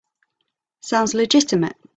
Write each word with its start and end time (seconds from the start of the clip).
Sounds 0.79 1.13
legitimate. 1.13 1.75